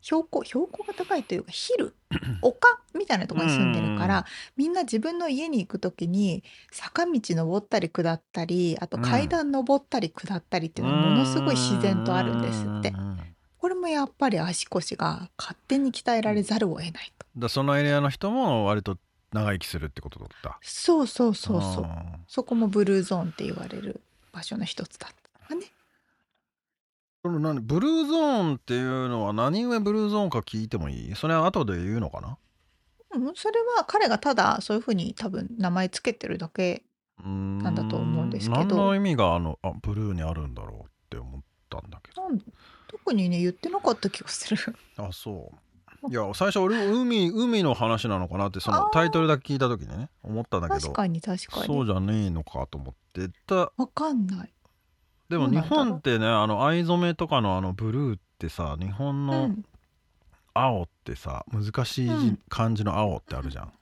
[0.00, 1.96] 標高標高が高いというかヒル
[2.42, 4.24] 丘みたいなところに住んでるから、うん
[4.56, 12.90] みんな自分の家に行く時に坂道登ったり下ったりあと階段登ったり下ったりっていうのがものすごい自然とあるんですって。
[12.90, 13.35] うんうんうんうん
[13.66, 17.26] これもやっぱり足腰が勝手に鍛えられざるを得ないと。
[17.36, 18.96] だそのエリアの人も割と
[19.32, 20.56] 長生きするってことだった。
[20.62, 21.84] そうそうそうそう。
[21.84, 25.10] あそこもブルーゾーンって言われる場所の一つだっ
[25.48, 25.66] たわね。
[27.24, 31.16] その何ブルーゾーンっていうのは何故ブルーゾーンか聞いてもいい？
[31.16, 32.38] それは後で言うのかな？
[33.16, 36.84] うんそれは彼がただそういうふうに多分名前つけてるだけ
[37.18, 37.28] な
[37.64, 38.60] なんだと思うんですけど。
[38.60, 42.40] 何の意味があのあブルーにあるんだろうって思ったんだけなん
[43.06, 44.76] 特にね言ってなかった気がする。
[44.96, 46.10] どあそう。
[46.10, 51.66] いや最初俺海海の話なのかなってそのタイトルだけ聞いた時にね思ったんだけど確かに確かに。
[51.66, 53.72] そうじゃねえのかと思ってた。
[53.76, 54.52] わかんない。
[55.28, 59.64] でも日本ってねあの藍染めとかのあのブルーってさ日本うのん。
[60.54, 62.38] 青ってさ難しいうん。
[62.48, 63.72] 漢字の青ってあるじゃん、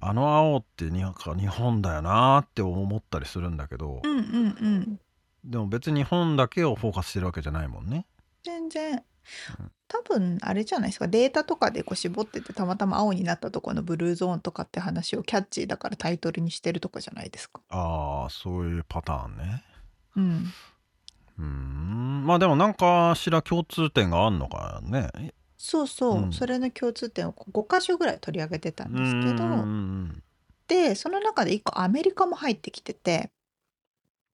[0.00, 4.18] あの青ってなんか日本だよなーって思ったりするんだけど、うんうんう
[4.80, 5.00] ん
[5.44, 8.06] でも別に日本だけをフォーカスしてるわけじゃないもんね。
[8.44, 9.02] 全然。
[9.88, 11.06] 多分あれじゃないですか。
[11.06, 17.60] データとかでこう絞っててたまたま青になったところのブルーゾーンとかって話をキャッチーだからタイトルにしてるとかじゃないですか。
[17.68, 19.64] ああそういうパターンね。
[20.16, 20.52] うん。
[21.38, 22.26] うーん。
[22.26, 25.34] まあでもなんかしら共通点があんのかね。
[25.58, 26.32] そうそう、うん。
[26.32, 29.44] それの共通点を5箇所ぐらい取り上げてたんですけど。
[30.68, 33.30] でその中で1個アメリカも入ってきてて。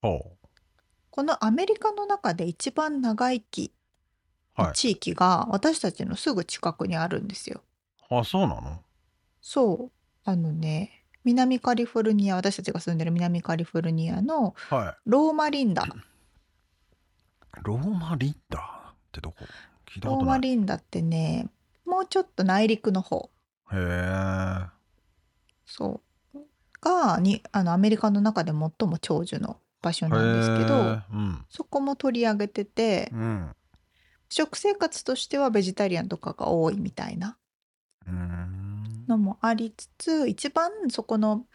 [0.01, 0.37] ほ
[1.11, 3.71] このアメリカの中で一番長生き
[4.73, 7.61] 地域が私たちのすぐ近くにあるんですよ。
[8.09, 8.83] あそうなの？
[9.41, 9.91] そう。
[10.25, 15.09] あのね南カリフォルニア私たちが住んでる南カリフォルニアのはい。
[15.09, 15.87] ローマリンダ。
[17.63, 18.59] ローマリッダ？
[18.59, 19.37] ーってどこ？
[19.85, 20.37] 聞いたローことない。
[20.37, 21.47] マリンダってね
[21.85, 23.29] もうちょっと内陸の方。
[23.71, 24.65] へえ
[25.65, 26.01] そ
[26.33, 26.39] う。
[26.81, 31.45] がにあのアメリカの中で最も長寿の場所なんですけどうん。
[31.49, 33.55] そこも取り上げててうん
[34.29, 37.37] 食生活としてはベジタリアンとかが多いみたいな
[39.07, 41.45] のもありつつ一番そこの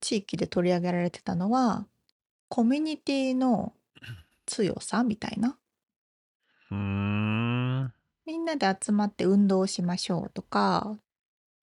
[0.00, 1.86] 地域で取り上げられてたのは
[2.48, 3.74] コミュニティの
[4.46, 5.56] 強さみたいな。
[8.26, 10.96] みんなで集まって運動をしましょうとか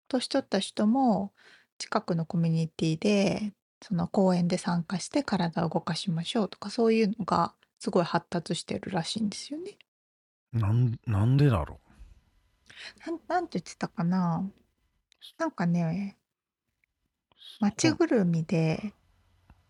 [0.10, 1.32] 年取った人も
[1.78, 9.78] 近くのコミュニティでその公園で参加して体を動かしましょうとかそういうのがすごい発達してるらしいんですよね。
[10.52, 11.80] なんなんでだろ
[13.06, 14.44] なんなんて言ってたかな？
[15.38, 16.18] なんかね
[17.60, 18.94] う街ぐるみで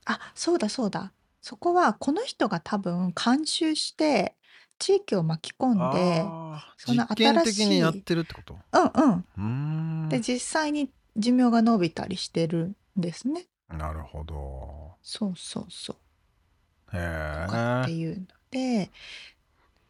[0.06, 1.12] あそうだそうだ。
[1.42, 4.36] そこはこの人が多分監修して
[4.80, 6.22] 地域を巻き込んで
[6.78, 8.58] その実験新しい的にやってるってこと？
[8.74, 9.14] うんうん。
[9.14, 9.42] うー
[10.06, 10.10] ん。
[10.10, 13.46] で実際に寿命が伸びたりしてるんですね。
[13.70, 14.96] なるほど。
[15.02, 15.96] そうそうそう。
[16.94, 18.92] へとかってえいうので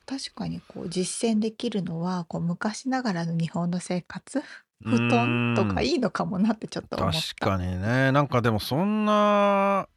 [0.05, 4.41] 確かにこう実践できるのはこう昔ながらの日本の生活？
[4.83, 7.19] 布団とかいいのかもなってちょっと思った。
[7.19, 8.11] 確かにね。
[8.11, 9.87] なんかでもそんな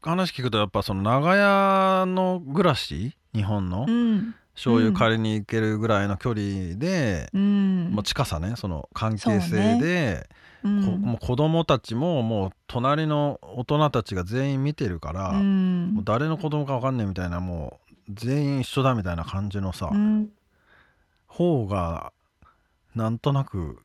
[0.00, 3.16] 話聞くとやっぱその長屋の暮らし？
[3.34, 3.86] 日本の？
[3.88, 7.90] うん醤油借りに行けるぐらいの距離で、うん。
[7.92, 10.28] まあ、近さねその関係性で、
[10.62, 10.84] うん。
[10.84, 15.94] こもう子供たちももう隣の大人たちが全員見てるから、うん。
[15.94, 20.30] もう誰の子供か分かんねえみたいなもう全員一緒だみたいな感じのさ、うん。
[21.26, 22.12] 方が
[22.94, 23.78] なんとなく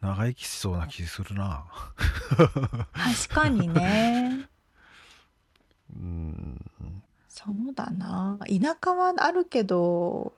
[0.00, 1.64] 長生きしそうな気するな。
[2.36, 4.48] 確かにね。
[5.96, 6.70] うん
[7.34, 8.38] そうだな。
[8.46, 10.34] 田舎はあるけど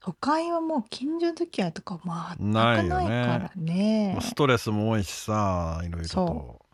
[0.00, 4.10] 都会はもう近所付き合いとかまあなくないからね。
[4.14, 6.08] まあストレスも多いしさいろいろと。
[6.08, 6.66] そ。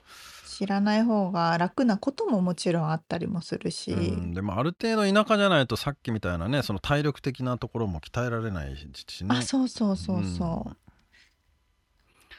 [0.46, 9.28] 知らない方が楽なことももちろんあったりもするし、うん、でもある程度田舎じゃないとさっきみたいなねその体力的なところも鍛えられないしね。
[9.30, 10.76] あそうそうそうそう、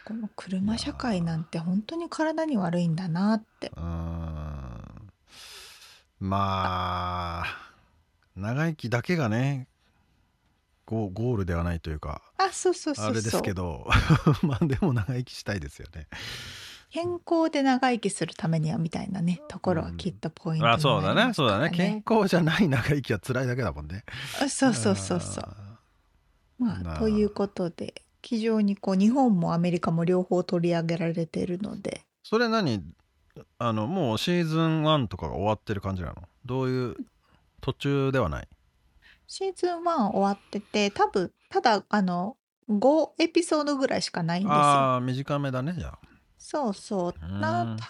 [0.05, 3.71] この車社会なんて本当に体に悪いんだなって。
[3.75, 4.72] うーん
[6.23, 7.45] まあ
[8.37, 9.67] 長生きだけがね
[10.85, 13.05] ゴゴールではないというかあそうそうそうそう。
[13.07, 13.85] あれですけど
[14.41, 16.07] まあでも長生きしたいですよね。
[16.91, 24.05] 健康で長生きするためにはみたいなねところはきっとポイントになあそうだねそうだね健康じゃない長生きは辛いだけだもんね。
[24.41, 25.43] あそうそうそうそう。
[25.43, 25.57] あ
[26.57, 26.99] まあ。
[26.99, 32.05] ということで非常にこう日本もアメリカも両方取り上げられているので。
[32.23, 32.81] それ何
[33.57, 36.23] あのもうシーズン1とかが終わってる感じなの？
[36.45, 36.95] どういう
[37.61, 38.47] 途中ではない？
[39.27, 42.37] シーズン1終わってて多分ただあの
[42.69, 44.55] 5エピソードぐらいしかないんですよ。
[44.55, 45.99] ああ短めだねじゃあ。
[46.37, 47.39] そうそう。
[47.39, 47.87] な多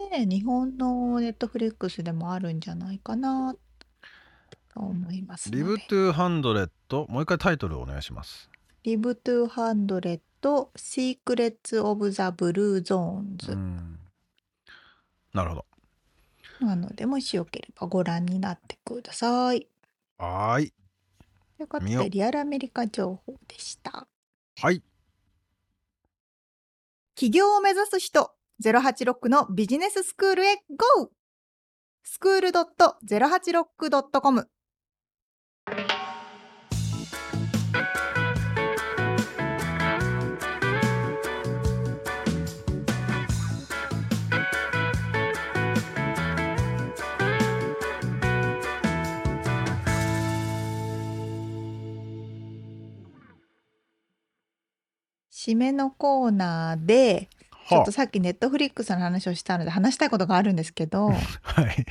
[0.00, 3.54] 分ね日本のネットフリックスでもあるんじゃないかな
[4.74, 8.50] と思います Live to Hundredもう一回タイトルお願いします。
[8.84, 13.98] Live to Hundred Secrets of the Blue Zonesうん
[15.32, 15.64] なるほど
[16.60, 19.68] なのでもしよければご覧になってください。
[20.16, 20.72] はーい
[21.56, 24.08] ということ見ようでリアルアメリカ情報でした。
[24.60, 24.82] はい
[27.14, 28.32] 起業を目指す人
[28.64, 31.10] 086のビジネススクールへ GO!
[32.04, 34.48] スクール .086.com
[55.48, 57.30] 締めのコーナーで
[57.68, 61.08] ちょっはとさっきネットフリックスの話をしたので話したいことがあるんですけど、
[61.42, 61.86] はい。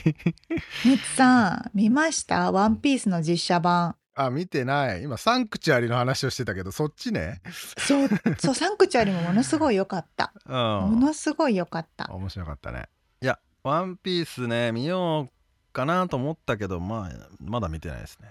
[0.85, 2.51] ミツさん見ました？
[2.51, 3.95] ワンピースの実写版。
[4.15, 5.03] あ見てない。
[5.03, 7.41] 今サンクチュアリの話をしてたけどそっちね。
[7.77, 10.33] そう、そう、サンクチュアリもものすごい良かった。
[10.45, 10.53] うん。
[10.53, 12.05] ものすごい良かった。
[12.11, 12.89] 面白かったね。
[13.21, 18.29] いやワンピースね見ようかなと思ったけどまあまだ見てないですね。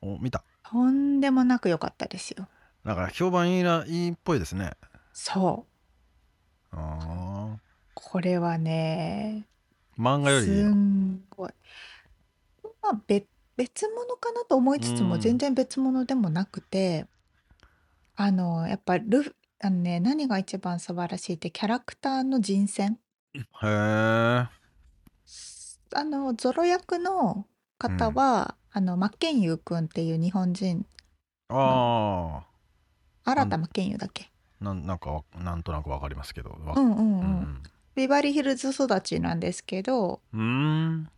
[0.00, 0.44] お見た。
[0.62, 2.46] とんでもなく良かったですよ。
[2.88, 4.70] なんか評判いいらいいっぽいですね。
[5.12, 5.66] そ
[6.72, 6.76] う。
[6.76, 7.58] あ
[7.92, 11.50] これはね、ー漫画よりいいすのんごい。
[12.80, 13.26] まあ、別
[13.58, 15.08] 別物かなと思いつつうん。
[15.10, 17.06] も全然別物でもなくて、
[18.16, 22.98] あの、やっぱルフ、あのね、何が一番素晴らしいってキャラクターの人選？
[23.34, 24.48] へえあ
[26.04, 27.46] のゾロ役の
[27.78, 30.86] 方は、あの真剣佑君っていう日本人
[31.50, 32.46] あ
[33.30, 34.30] 新田真剣佑だっけ。
[34.60, 36.50] あなんなんかわなんとなくわかりますけど。
[36.50, 37.62] わうんうんうん、うん
[37.94, 41.08] ビバリーヒルズ育ちなんですけどうん。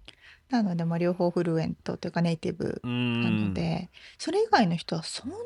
[0.49, 5.43] なのでまあ両方フルエントというかネイティブうなんので、それ以外の人はそんなに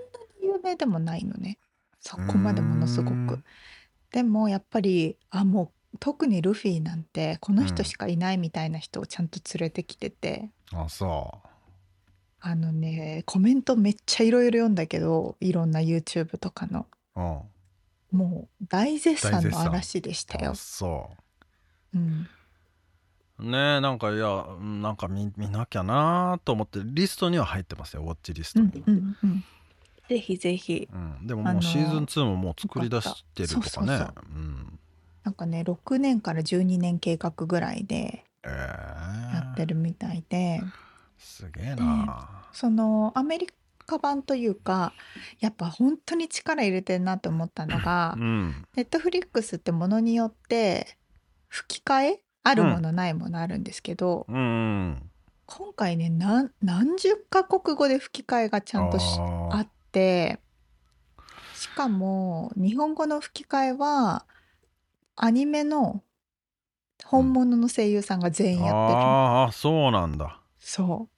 [0.46, 1.58] 有名でもないのね。
[2.00, 3.14] そこまでものすごく。
[3.14, 3.44] うん。
[4.12, 11.42] でもやっぱりあもう特にルフィなんてこの人しかいないみたいな人をちゃんと連れてきてて、あそ
[12.47, 16.86] あのねコメントめっちゃいろいろ読んだけどいろんな YouTube とかの。
[17.16, 18.18] ううん。
[18.18, 20.51] もう大絶賛の嵐でしたよ。
[20.51, 20.55] あ。
[20.55, 21.09] そ
[21.95, 22.28] うん、
[23.38, 29.45] うねえなんかいやうんなんか見見なきゃなと思ってリストには入ってますよウォッチリスうんトに、うんうん
[30.07, 30.86] ぜひぜひ。
[30.92, 31.26] うん。
[31.26, 33.97] でもあのもうシーズン2ももう作り出してるとかね。
[33.97, 34.78] そうん。
[35.22, 40.61] なんかね6年から12年計画ぐらいでえやってるみたいで、
[41.25, 43.49] すげえな、そのアメリ
[43.87, 44.93] カ版というか
[45.41, 48.66] やっぱ本当に力入れてるなって思ったのがうん。
[48.77, 50.99] ネットフリックスってものによって
[51.49, 55.11] 吹き替えあるものないものあるんですけど、うんうん。
[55.47, 60.41] 今回ね何何十カ国語で吹き替えがちゃんとしあって
[61.55, 64.27] しかも日本語の吹き替えは
[65.16, 66.03] アニメの
[67.05, 68.75] 本物の声優さんが全員やってる。
[68.75, 70.41] の、あーあそうなんだ。
[70.59, 71.09] そ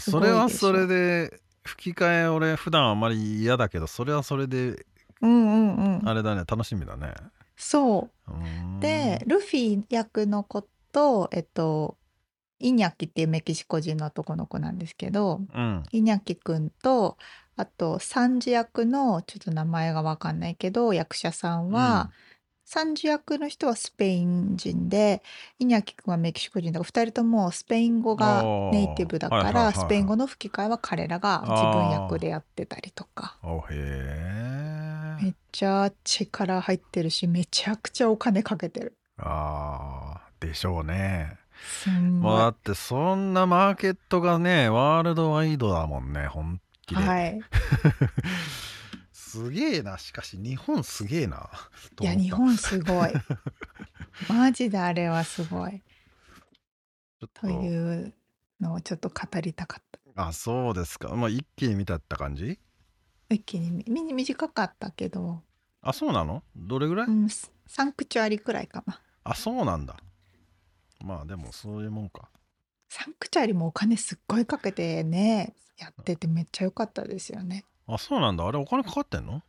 [0.00, 4.86] それはそれで吹き替え俺普段あんまり嫌だけどそれはそれで
[5.20, 6.08] うんうんうん。
[6.08, 7.14] あれだね楽しみだね。
[7.56, 8.80] そう。
[8.80, 10.62] でルフィ役の子
[10.92, 11.96] とえっと
[12.58, 15.82] イニャキっていうメキシコ人の男の子なんですけどうん。
[15.92, 17.16] イニャキくんと
[17.56, 22.10] あとサンジ役のちょっと名前がわかんないけど役者さんは、
[22.66, 25.22] サンジ役の人はスペイン人で
[25.60, 28.42] イニャキくんはメキシコ人だから2人ともスペイン語が
[28.72, 29.74] ネイティブだからあーはいはいはい。
[29.74, 33.36] スペイン語の吹き替えは彼らが自分役でやってたりとか。
[33.44, 38.96] おへえめっちゃ力入ってるしめちゃくちゃお金かけてる。
[39.18, 40.48] あー。
[40.48, 41.38] でしょうね。
[41.62, 42.32] すんごい。
[42.32, 47.40] もうだってそんなマーケットがねワールドワイドだもんね本気で、はい、
[49.26, 51.50] すげえなしかし日本すげえな
[51.96, 53.10] といや日本すごい。
[54.30, 55.82] マジであれはすごい。
[57.20, 57.48] ちょっと。
[57.48, 58.14] いう
[58.60, 60.28] のをちょっと語りたかった。
[60.28, 61.14] あそうですか。
[61.16, 62.58] まあ一気に見たった感じ？
[63.28, 65.42] 一気にみみ短かったけど、
[65.82, 66.44] あそうなの？
[66.54, 69.02] どれぐらい、うん、ササンクチュアリくらいかな。
[69.24, 69.96] あそうなんだ。
[71.00, 72.30] まあでもそういうもんか。
[72.88, 78.46] サンクチュアリもお金すっごいかけてねやっててめっちゃ良かったですよねあそうなんだ。
[78.46, 79.42] あれお金かかってんの？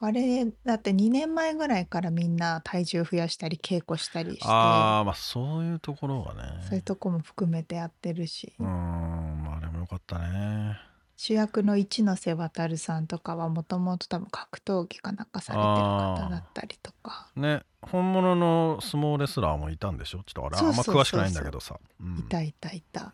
[0.00, 4.44] あれだって2年前ぐらいからみんな体重増やしたり稽古したりして。
[4.46, 6.42] ああまあそういうところがね。
[6.68, 10.76] そういうとこも含めてやってるし、うーんまああれもよかったね。
[11.16, 17.28] 主役の一ノ瀬渡さんとかはもともと多分格闘技かなんかされてる方だったりとか。
[17.36, 20.24] ね本物の相撲レスラーもいたんでしょ？
[20.26, 22.18] ちょっとあれあんまそうそうそうそう詳しくないんだけどさ、うん。
[22.18, 23.12] いたいたいた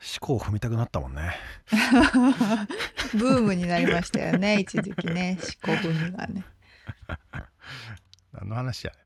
[0.00, 1.34] 四股を踏みたくなったもんね。
[3.14, 5.38] ブームになりましたよね 一時期ね。
[5.64, 6.44] 四股踏みがね。
[8.32, 8.98] 何の話やね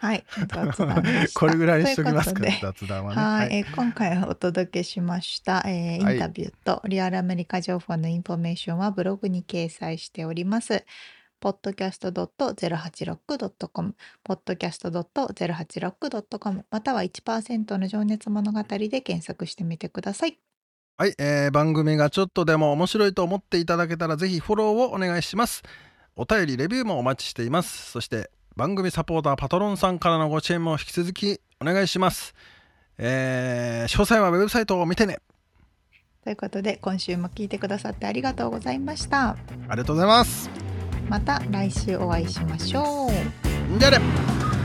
[0.00, 1.02] はい雑談
[1.34, 3.22] これぐらいにしときますか雑談はね。
[3.22, 3.56] はい、はい。
[3.56, 6.14] えー今回お届けしました、えーはい。
[6.14, 10.84] インタビューとリアルアメリカ情報のインフォメーションはブログに掲載しております。
[11.40, 13.94] podcast.086.com
[14.26, 20.38] podcast.086.com または1%の情熱物語で検索してみてください。
[20.98, 25.62] はい、えー番組がちょっとでも面白いと思っていただけたらぜひフォローをお願いします。
[26.16, 27.90] お便りレビューもお待ちしています。
[27.90, 32.34] そして番組サポーターパトロンさんからのご支援も引き続きお願いします。
[32.98, 35.18] えー詳細はウェブサイトを見てね。
[36.24, 39.28] ということで今週も聞いてくださってありがとうございました。
[39.28, 39.36] あ
[39.72, 40.65] りがとうございます
[41.08, 44.55] また来週お会いしましょう。